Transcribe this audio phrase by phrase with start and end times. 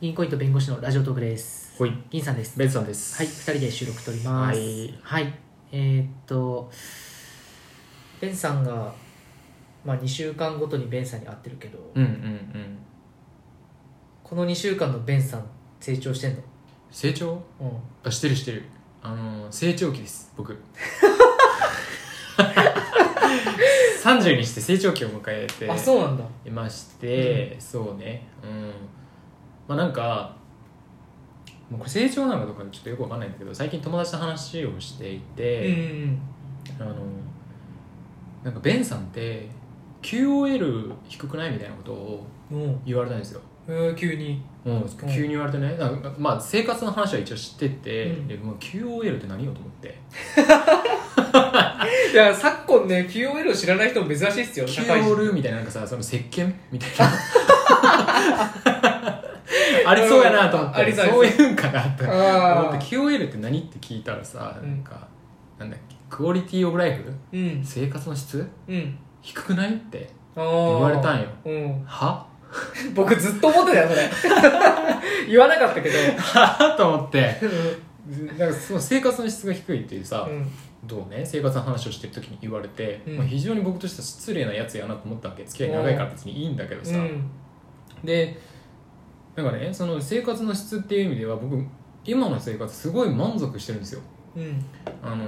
[0.00, 1.76] 銀行員と弁護士のラジオトークです。
[1.76, 2.58] ほい銀さんです。
[2.58, 4.58] ベンさんですはい、二人で収録取ります。
[4.58, 5.34] はいはい。
[5.72, 6.70] えーっと、
[8.20, 8.94] ベンさんが、
[9.84, 12.78] まあ2週間ごとにベンさんに会ってるけど、うんうんうん
[14.24, 15.44] この2週間のベンさん
[15.80, 16.42] 成長してんの？
[16.90, 17.32] 成長？
[17.32, 17.42] うん。
[18.02, 18.62] あしてるしてる
[19.02, 20.56] あのー成長期です僕
[24.02, 26.24] 30にして成長期を迎えてあ、そうなんだ。
[26.46, 28.72] いまして、そうねうん
[29.70, 30.34] まあなんか
[31.70, 35.76] もうこれ成長なのかどうかちょっとよくわかんないんだけど最近友達と話をしていうんて、
[36.80, 36.96] あの
[38.42, 39.48] なんかベンさんって
[40.02, 42.26] QOL 低くないみたいなことを。
[42.84, 43.40] 言われたんですよ。
[43.68, 44.42] えー、急に。
[44.64, 48.26] もう急に言われてね、なんかまあ生活の話は一応知ってて、うん。
[48.26, 50.00] でもう QOL って何よと思って。
[52.12, 57.08] いや、昨今ね、QOL を知らない人も珍しいっすよ、QOL みたいななんかさその石鹸みたいな
[59.90, 60.80] ありそうやなと思って。
[60.80, 62.04] ありそうそういうんかなって。
[62.04, 62.84] 思あって。
[62.84, 64.70] QOL って何って聞いたらさうん。
[64.70, 65.08] なんか、
[65.58, 65.96] なんだっけ？
[66.08, 67.12] クオリティオブライフ？
[67.32, 67.62] うん。
[67.64, 68.48] 生活の質？
[68.68, 68.98] うん。
[69.22, 71.28] 低くないって言言われたんよ。
[71.44, 71.84] うん。
[71.84, 72.26] は？
[72.94, 74.10] 僕ずっと思ってたよ、それ。
[75.28, 75.94] 言わなかったけど。
[76.18, 76.74] は？
[76.76, 77.36] と思って。
[78.38, 80.50] なんかその生活の質が低いっていうさ、うん。
[80.84, 81.24] どうね？
[81.24, 83.16] 生活の話をしてる時に言われて、うん。
[83.18, 85.44] まあ、非常に僕としては失礼なやつやなと思ったわけ。
[85.44, 87.30] 付き合い長いから別にいいんだけどさ、うん。
[88.02, 88.40] で
[89.42, 91.64] なんかねその生活の質っていう意味では僕
[92.04, 94.00] 今の生活すごい満足してるんですよ。
[94.36, 94.64] うん。
[95.02, 95.24] あの、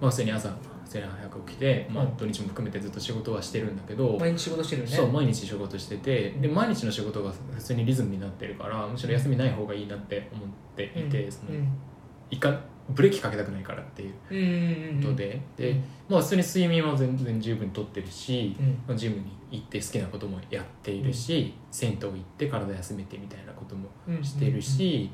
[0.00, 0.48] まあ、普通に朝
[0.84, 4.96] 普通に早く起きて、まあうん、土日も含めてずっと仕事はしてるんだけど、毎日仕事してるよね。
[4.96, 11.50] そう毎日仕事しててで毎日の仕事が普通にリズムになってるからむしろ休みない方がいいなって思っていて、その
[12.30, 12.56] 一回
[12.90, 15.02] ブレーキかけたくないからっていう。
[15.02, 18.66] ことで、でうんまあ普通に睡眠は全然十分とってるし、うん。
[18.86, 24.22] まあジムに行って好きなこともやっているし、銭湯行って体休めてみたいなこともうん。
[24.22, 25.10] してるし、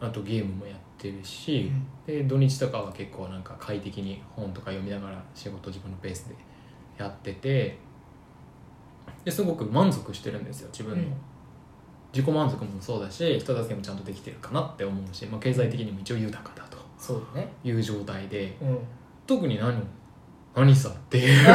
[0.00, 1.70] あとゲームもやってるし、
[2.06, 6.34] で土日とかは結構なんか快適に本とか読みながら仕事自分のペースで
[6.98, 7.78] やってて
[9.24, 11.12] ですごく満足してるんですよ自分の、うん
[12.16, 17.52] 自己満足もそうだし人助けもちゃんとできてるかなって思うし、まあ、経済的にも一応豊かだとそうだね。
[17.64, 18.56] いう状態で。
[18.60, 18.78] うん。
[19.26, 19.82] 特に何？
[20.54, 21.46] 何さっていう。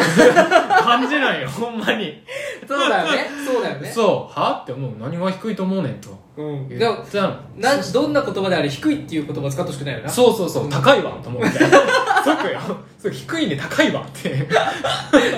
[0.83, 2.23] 感じなんよほんまに。
[2.67, 3.27] そうだよね。
[3.45, 3.89] そうだよね。
[3.89, 4.39] そう。
[4.39, 4.59] は？
[4.61, 4.91] って思う。
[4.99, 6.09] 何が低いと思うねんと。
[6.37, 6.69] うん。
[6.69, 10.09] でなんどんな言葉であれ低いっていう言葉使ってほしくないよな。
[10.09, 10.69] そうそうそう、うん。
[10.69, 11.57] 高いわと思って
[12.23, 12.59] 即よ。
[12.99, 14.29] そう低いね高いわって。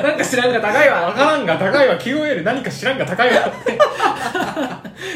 [0.03, 1.05] なんか知らんが高いわ。
[1.11, 1.97] 分からんが高いわ。
[1.97, 3.79] QOL 何か知らんが高いわって。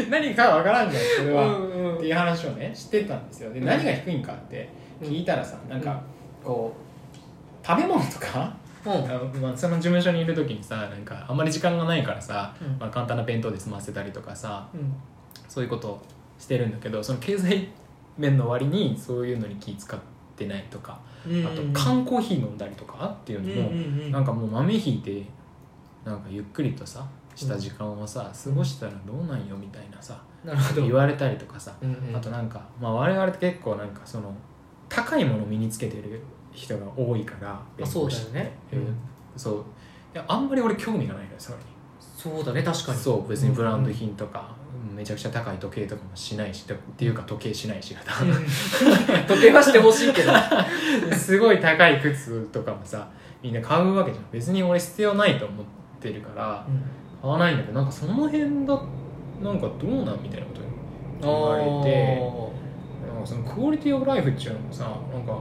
[0.09, 4.69] 何か分からんがそれは、うんうんっていう話をねしてたんですよで何が低いんかって
[5.01, 6.01] 聞いたらさなんか
[6.43, 8.55] こう食べ物とか？
[8.85, 8.91] うん。
[8.93, 14.93] あのまあ、その事務所にいる時にさなんかあんまり時間がないからさ、うんまあ、簡単な弁当で済ませたりとかさうん。
[15.47, 16.01] そういうことを
[16.39, 17.69] してるんだけどその経済
[18.17, 19.99] 面の割にそういうのに気使っ
[20.35, 21.45] てないとかうん。
[21.45, 25.25] あと缶コーヒー飲んだりとかっていうのも、んなんかもう豆ひいて
[26.05, 30.19] なんかゆっくりとさした時間をさ、過ごしたらどうなんよみたいなさ。
[30.75, 32.15] 言われたりとかさ、うんうん。
[32.15, 34.33] あとなんか、まあ、我々って結構なんかその
[34.89, 36.21] 高いものを身につけてる
[36.51, 38.57] 人が多いからあそうだよね。
[38.71, 38.95] うん。
[39.35, 39.65] そう。
[40.27, 41.63] あんまり俺興味がないのよそれに。
[41.99, 42.97] そうだね、確かに。
[42.97, 44.55] そう別にブランド品とか、
[44.95, 48.29] めちゃくちゃ高い時計とかもしないしっていうか時計しないしうん。
[49.27, 50.31] 時計はしてほしいけど。
[51.13, 53.07] すごい高い靴とかもさ
[53.43, 54.25] みんな買うわけじゃん。
[54.31, 55.65] 別に俺必要ないと思っ
[55.99, 56.65] てるから
[57.21, 58.81] 買わないんだけどなんかその辺だ
[59.41, 60.61] なんかどうなんみたいなこと
[61.21, 62.19] 言われて
[63.07, 64.83] なんかそのクオリティオブライフっていうのもさ
[65.13, 65.39] なんか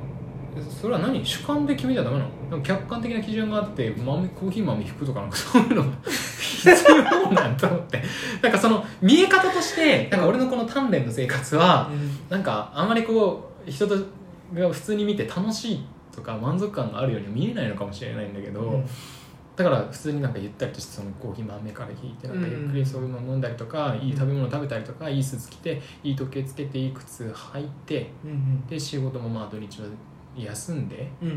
[0.80, 2.30] それは何主観で決めちゃダメなの？
[2.50, 8.02] なんか客観的な基準があって豆コーヒー豆引くとかなんかそういうのが必要なんと思って。
[8.42, 12.10] なんかその見え方としてなんか俺のこの鍛錬の生活はうん。
[12.30, 13.96] なんかあんまりこう人と
[14.54, 18.84] が普通に見て楽しいとか満足感があるようには見えないのかもしれないんだけど、うん
[19.56, 29.86] だから普通になんかゆったりとしてそのコーヒー豆から引いてなんかゆっくりそういうの飲んだりとか、いい食べ物食べたりとかいいスーツ着ていい時計つけていい靴履いてうんで仕事もまあ土日は
[30.36, 31.28] 休んでっ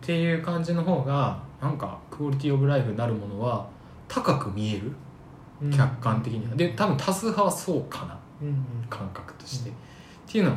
[0.00, 3.68] ていう感じの方がなんかクオリティオブライフになるものは
[4.08, 4.92] 高く見える
[5.62, 5.70] うん。
[5.70, 9.76] 客観的には、で多分多数派はそうかなうん感覚として、うん
[10.28, 10.56] っていうのは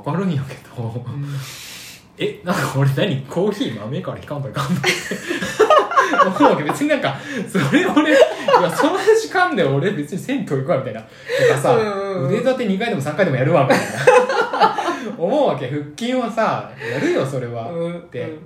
[0.00, 1.26] 分かるんやけど、うん。
[2.16, 3.20] えなんか俺何？
[3.22, 4.78] コーヒー豆から引かんといかんの？
[4.78, 4.88] っ て
[6.26, 6.62] 思うわけ。
[6.64, 7.16] 別になんか
[7.48, 11.00] それ俺いやその時間で俺別に銭湯行くわみたいな。
[11.00, 11.08] と
[11.54, 12.28] かさうんうんうん。
[12.28, 13.84] 腕立て2回でも3回でもやるわみたいな。
[15.18, 15.68] 思うわけ。
[15.68, 18.38] 腹筋はさやるよそれは、うんって。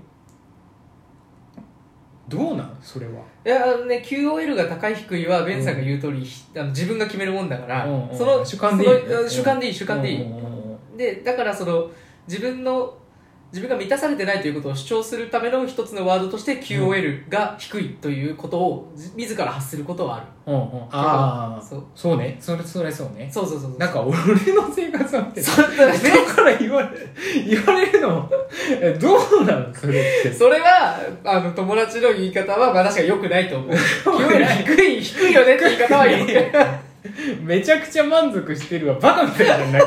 [2.26, 2.76] どうなん？
[2.80, 3.12] それは。
[3.44, 8.90] いやあのね QOL が高い低いはベンさんが言う通り、ひあの自分が決めるもんだから、うんうんその主観でいい
[9.28, 10.96] 主観でいい主観でいい、うんうんうん。
[10.96, 11.90] でだからその
[12.26, 12.96] 自分の
[13.54, 20.26] 自分が満たされてないということを主張するための一つのワードとして QOL が低いということをじ自ら発することはある。
[20.46, 20.60] うんうん。
[20.90, 21.62] ああ。
[21.62, 21.84] そう。
[21.94, 22.36] そうね。
[22.40, 23.30] それそれそうね。
[23.32, 23.78] そうそうそうそう。
[23.78, 24.18] なんか俺
[24.52, 25.98] の生活なんて そうだからね。
[25.98, 26.88] 人から言われ
[27.46, 28.28] 言われるの
[28.68, 29.72] えどうなの？
[29.72, 30.32] それって。
[30.32, 33.70] それはあの友達の言い方はまあ確かに良くないと思う。
[34.04, 36.50] QOL 低い低いよねって言い方は良くない。
[37.40, 38.94] めちゃくちゃ満足してるわ。
[38.98, 39.86] バカみたいななんか。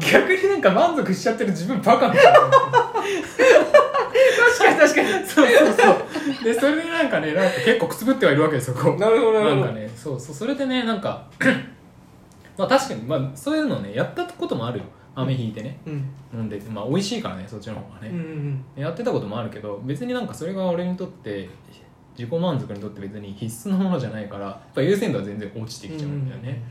[0.00, 5.26] 逆になんか満足しちゃってる自分バカみたいな確かに確かに。
[5.26, 6.44] そうそうそう。
[6.44, 8.96] でそれでなんかねなんか結構くすぶってはいるわけですよこう。
[8.96, 9.60] なるほどなるほど。
[9.62, 10.34] なんかねそうそう。
[10.34, 11.28] それでねなんか
[12.56, 14.84] まあ確かにまあそういうのねやったこともあるよ。
[15.14, 15.78] 飴引いてね。
[15.86, 16.10] うん。
[16.34, 21.48] 飲んでてまあ美味しいからねそっちの方がね、うんうんやってたこともあるけど別になんかそれが俺にとって
[22.18, 26.62] 自己満足にとって別に必須のものじゃないからやっぱ優先度は全然落ちてきちゃうんだよね、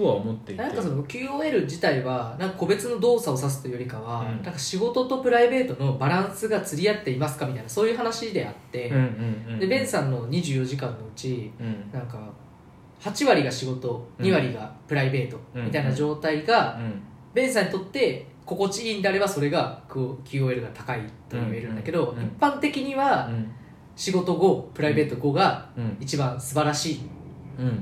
[0.00, 0.62] とは思っていて。
[0.62, 4.42] なんかその QOL 自体はなんか個別の動作を指すというよりかは、うん。
[4.42, 11.90] なんか仕事とプライベートのバランスが釣り合っていますかみたいなそういう話であって、うんうんうんでベンさんの24時間のうちうん。
[11.92, 12.18] なんか
[13.00, 17.02] 8割が仕事うん2割がプライベートうんみたいな状態が、うん。
[17.34, 22.18] ベンさんにとって心地いいんであればそれが QOL が高いと言えるんだけど、うん。
[22.18, 23.50] うん一般的にはうん。
[23.96, 27.00] 仕事後プライベート後がうん一番素晴らしい。
[27.58, 27.68] うん。
[27.68, 27.72] あ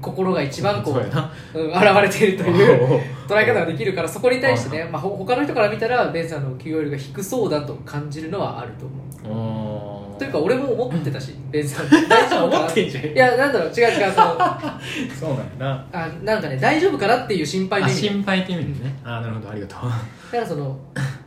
[0.00, 10.14] 心が一番こうそうん現れているというう捉え方ができるからそこに対してね、まあ、ほ他の人から見たらベンさんの QOL が低そうだと感じるのはあると思う。
[10.14, 13.04] あというか俺も思ってたし ベンさん大丈夫かな思ってんじゃん。
[13.04, 14.36] いやなんだろう違う違うその
[15.20, 15.86] そうなんやな。
[15.92, 18.98] あなんかね大丈夫かなっていう心配あで心配って意味でね。
[19.04, 19.80] あなるほどありがとう。
[19.82, 20.76] だからその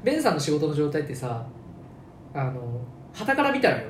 [0.04, 1.42] ベンさんの仕事の状態ってさ
[2.34, 2.82] あの
[3.14, 3.84] 傍から見たらよ。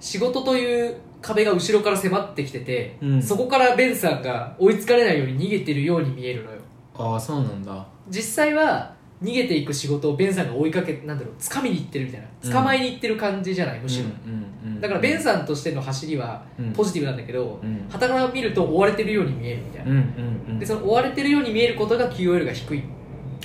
[0.00, 3.22] 仕事という壁が後ろから迫ってきてて、うん。
[3.22, 6.58] そこからベンさんが追いつかれないように逃げてるように見えるのよ。
[6.94, 7.86] ああそうなんだ。
[8.08, 8.92] 実際は
[9.22, 12.50] 逃げていく仕事をベンさんが追いかけなんだろう掴みに行ってるみたいうん。
[12.50, 14.74] な捕まえに行ってる感じじゃない、むしろ、うんうん。
[14.74, 16.72] うんだからベンさんとしての走りはうん。
[16.72, 17.86] ポジティブなんだけどうん。
[17.88, 20.04] 傍、から見ると追われてるように見えるみたいな、うんうん
[20.48, 20.58] うん。
[20.58, 22.82] でその追われてるように見えることが QOL が低い。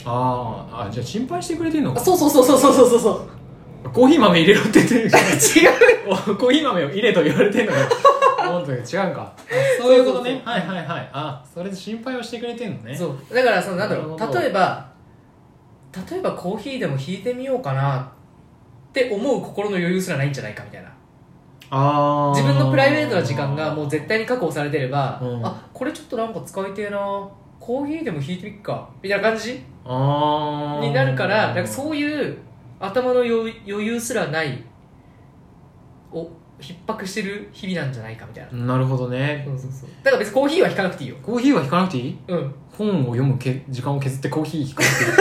[0.03, 1.99] あーあじゃあ心配してくれてんのか。
[2.01, 3.29] あそうそうそうそうそうそうそう
[3.93, 5.23] コーヒー豆入れろって言ってるじゃん。
[5.29, 7.79] 違うおコーヒー豆を入れと言われてんの よ
[8.37, 9.33] 本当に違うか。
[9.35, 9.41] あ
[9.81, 10.41] そういうことね。
[10.45, 11.09] はいはいはい。
[11.11, 12.95] あそれで心配をしてくれてんのね。
[12.95, 13.35] そう。
[13.35, 14.33] だからそのなんだろう。
[14.41, 14.87] 例えば
[16.09, 18.07] 例えばコーヒーでも引いてみようかなっ
[18.93, 20.89] て思う心の余裕すらないんじゃないかみたいな。
[21.69, 25.45] あ自分のプライベートな時間がもう絶対に確保されてれば、うん。
[25.45, 27.27] あこれちょっとなんか使いてえな。
[27.59, 28.87] コーヒーでも引いてみっか。
[29.03, 32.37] みたいな感じになるからなんかそういう
[32.79, 34.63] 頭の余余裕すらない
[36.11, 36.29] を
[36.59, 39.43] 逼迫してる日々なんじゃないかみたいな、なるほどね。
[39.47, 39.89] そうそうそう。
[40.03, 41.15] だから別にコーヒーは引かなくていいよ。
[41.21, 42.17] コーヒーは引かなくていい？
[42.27, 42.55] うん。
[42.71, 45.11] 本を読むけ時間を削ってコーヒー引かなくていい。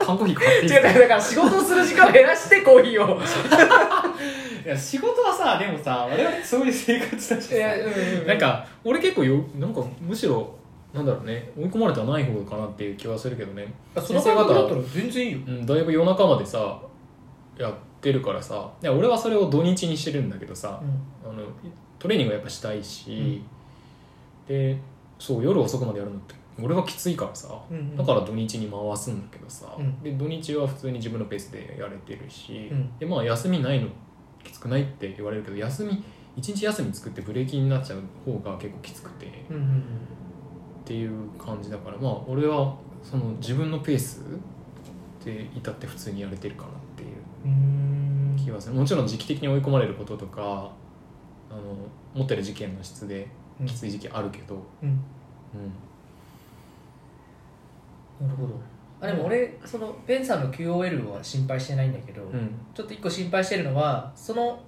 [0.00, 3.18] 缶コーヒー買っていい違うだから仕事をする時間を減らしてコーヒーを。
[4.64, 7.54] いや仕事はさでもさ我々そういう生活だしさ。
[7.54, 8.26] うんうん。
[8.26, 10.54] なんか俺結構よなんかむしろ
[10.92, 11.50] なんだろうね。
[11.56, 13.72] 追い込まれてはない方かなっていう気はするけどね。
[13.94, 15.38] その感覚だったら全然いいよ。
[15.46, 16.80] うん、だいぶ夜中までさ
[17.58, 18.70] やってるからさ。
[18.82, 20.80] いや俺はそれを土日にしてるんだけどさ、
[21.24, 21.42] あの
[21.98, 23.42] トレーニングはやっぱしたいし、
[24.46, 24.78] で
[25.18, 30.02] そう夜遅くまでやるのって俺はきついからさ、うんだから土日に回すんだけどさ、うん。
[30.02, 32.98] で土日は普通に自分のペースでやれてるし、うん。
[32.98, 33.88] でまあ休みないの
[34.42, 36.02] きつくないって言われるけど休み
[36.36, 39.82] 一日休み作ってブレーキになっちゃう方が結構きつくて、っうんうん
[40.88, 44.22] ていう感じだからまあ俺はその自分のペース
[45.22, 47.08] で至って普通にやれてるかなっていう
[47.44, 48.36] うん。
[48.42, 48.74] 気がする。
[48.74, 50.72] もちろん時期的に追い込まれることとか
[51.50, 51.60] あの
[52.14, 53.28] 持ってる事件の質で
[53.60, 53.66] うん。
[53.66, 54.88] きつい時期あるけど、うん。
[58.20, 58.26] うん。
[58.26, 58.58] なるほど。
[59.00, 62.50] あでも俺そのベンさんの QOL は心配してないんだけど、うん。
[62.74, 64.60] ちょっと一個心配してるのはその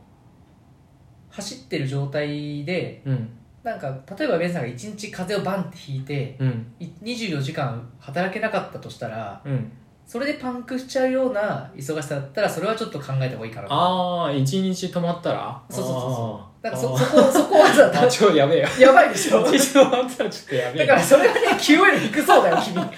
[1.31, 3.31] 走ってる状態でうん
[3.71, 6.67] なんか例えばベンさんが1日風邪をバンって引いてうん。
[6.81, 9.71] い24時間働けなかったとしたらうん。
[10.07, 13.73] それでパンクしちゃうような忙しさだったらそれはちょっと考えた方がいいかなと。
[13.75, 15.63] ああ一日止まったら？
[15.71, 16.65] そうそうそうそあー。
[16.65, 18.69] だからそあそこそこはさー あちょやべえよ。
[18.81, 19.41] やばいでしょ。
[19.47, 22.75] 一日止まったらちょっとやべえだからそれはね QOL 低そうだよ君。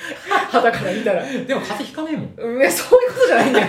[0.51, 1.23] 肌から見たら。
[1.23, 2.55] でも風邪ひかねえもん。
[2.63, 3.69] うんそういうことじゃないんだよ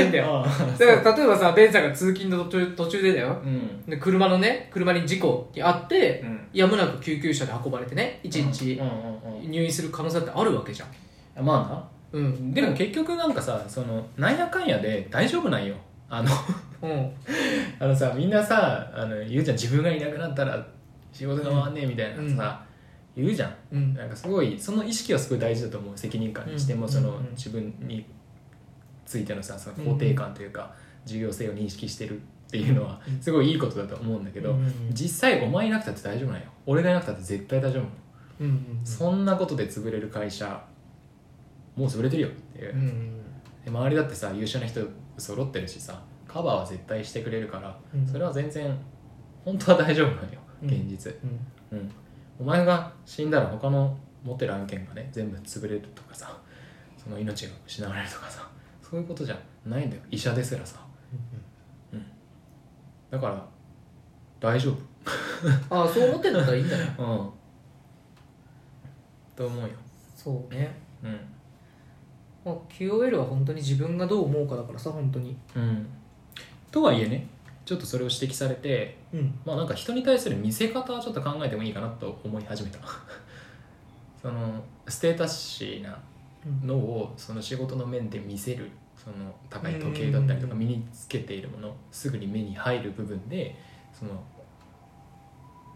[0.00, 0.44] ないんだよ。
[0.78, 3.40] だから例えばさベンさんが通勤の途中途中でだよ。
[3.44, 3.84] うん。
[3.86, 6.40] で車のね車に事故にあってうん。
[6.52, 8.86] やむなく救急車で運ばれてね一日うん。
[8.86, 10.86] うんうん入院する可能性ってあるわけじゃ
[11.40, 11.44] ん。
[11.44, 12.54] まあうん。
[12.54, 15.74] でも結局なんかさそのなんやかんやで大丈夫なんよ。
[16.08, 16.30] あの
[16.82, 17.12] うん。
[17.78, 20.66] あのさみんなさあの言うじゃん自分がいなくなったら
[21.12, 22.62] 仕事が回んねえみたいなさ、
[23.16, 23.54] 言うじゃん。
[23.72, 23.94] うん。
[23.94, 26.92] なんかすごいその意識はすごい大事だと思う責任感にしても、うん。
[26.92, 27.16] そのうん。
[27.16, 27.30] うん。
[27.30, 28.04] 自分に
[29.06, 30.74] ついてのさその肯定感というか、
[31.06, 32.20] 重要性を認識してるっ
[32.50, 33.20] ていうのはうん。
[33.22, 37.88] すごいいいことだと思うんだけど、うん実際お前いなくたって大丈夫なんよ俺がいなくたって絶対大丈夫なの、
[38.40, 40.62] うんうんそんなことで潰れる会社
[41.74, 43.22] もう潰れてるよっていう、うん
[43.64, 44.80] で周りだってさ優秀な人
[45.18, 48.06] 揃ってるしさカバーは絶対してくれるから、うん。
[48.06, 48.76] それは全然
[49.44, 50.68] 本当は大丈夫なんようん。
[50.68, 51.12] 現実、
[51.72, 51.78] うん。
[51.78, 51.90] うん、
[52.40, 56.36] お前が死んだら他の持ってる案件がね全部潰れるとかさ
[56.96, 58.48] その命が失われるとかさ
[58.88, 60.02] そういうことじゃないんだよ。
[60.12, 60.86] 医者ですらさ。
[63.10, 63.44] だから
[64.40, 64.76] 大丈夫。
[65.70, 67.30] ああそう思ってんだったらいいんだね うん。
[69.34, 69.68] と思うよ。
[70.14, 70.72] そうね。
[71.02, 71.20] うん。
[72.44, 75.36] まあ QOL は本当に自分がどう思うかだからさ本当に。
[75.56, 75.86] うん。
[76.70, 77.26] とはいえね
[77.64, 79.38] ちょっとそれを指摘されてうん。
[79.44, 82.78] まあなんか人に対する見せ方はちょっと考えてもいいかなと思い始めた。
[84.22, 85.98] そのステータスシーな
[86.64, 90.60] のをその仕事の面で見せるその高い時計だったりとかうん。
[90.60, 93.56] 身につけているものすぐに目に入る部分で
[93.92, 94.12] その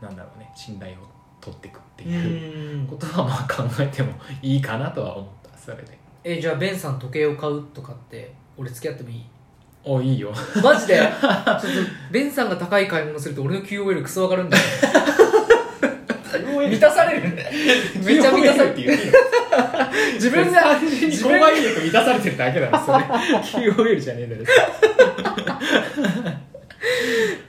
[0.00, 0.96] なんだろうね信頼を
[1.40, 2.86] 取っていくっていううん。
[2.86, 4.12] ことはまあ考えても
[4.42, 5.98] いいかなとは思ったそれで。
[6.22, 9.24] えじゃあベンさん時計を買うとかって俺付き合ってもいい？
[9.82, 10.30] おいいよ。
[10.62, 10.96] マジで？
[10.96, 11.66] ちょっと
[12.10, 14.62] ベンさんが高い買い物すると俺の QOL クソ上がるんだよ
[16.68, 17.28] 満たされる。
[18.04, 19.04] めっちゃ満たされて言って
[20.14, 22.98] 自分が自分が力満たされてるだけだろそれ
[23.68, 24.42] QOL じゃねえんだよ。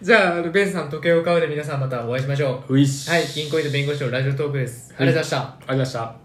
[0.01, 2.73] じゃあベンさん時計を買うで皆さんまたお会いしましょう。
[2.73, 2.87] はい
[3.33, 4.93] 銀行員の弁護士のラジオトークです。
[4.97, 5.41] ありがとうございました。
[5.41, 6.20] ありがとうございました